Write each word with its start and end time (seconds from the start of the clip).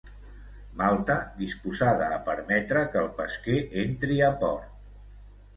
Malta 0.79 1.17
disposada 1.41 2.09
a 2.15 2.19
permetre 2.29 2.83
que 2.95 2.99
el 3.05 3.13
pesquer 3.21 3.61
entri 3.85 4.21
a 4.31 4.35
port 4.45 4.77